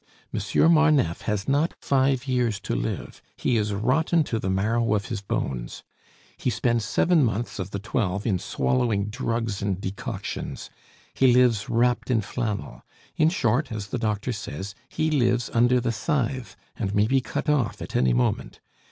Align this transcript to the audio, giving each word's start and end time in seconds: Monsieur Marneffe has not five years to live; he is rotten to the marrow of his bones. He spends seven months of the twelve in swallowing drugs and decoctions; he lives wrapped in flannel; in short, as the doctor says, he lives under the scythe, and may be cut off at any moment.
Monsieur 0.33 0.67
Marneffe 0.67 1.21
has 1.25 1.47
not 1.47 1.75
five 1.79 2.25
years 2.27 2.59
to 2.61 2.73
live; 2.73 3.21
he 3.37 3.55
is 3.55 3.71
rotten 3.71 4.23
to 4.23 4.39
the 4.39 4.49
marrow 4.49 4.95
of 4.95 5.09
his 5.09 5.21
bones. 5.21 5.83
He 6.37 6.49
spends 6.49 6.85
seven 6.85 7.23
months 7.23 7.59
of 7.59 7.69
the 7.69 7.77
twelve 7.77 8.25
in 8.25 8.39
swallowing 8.39 9.09
drugs 9.11 9.61
and 9.61 9.79
decoctions; 9.79 10.71
he 11.13 11.31
lives 11.31 11.69
wrapped 11.69 12.09
in 12.09 12.21
flannel; 12.21 12.81
in 13.15 13.29
short, 13.29 13.71
as 13.71 13.89
the 13.89 13.99
doctor 13.99 14.33
says, 14.33 14.73
he 14.89 15.11
lives 15.11 15.51
under 15.53 15.79
the 15.79 15.91
scythe, 15.91 16.55
and 16.75 16.95
may 16.95 17.05
be 17.05 17.21
cut 17.21 17.47
off 17.47 17.79
at 17.79 17.95
any 17.95 18.11
moment. 18.11 18.59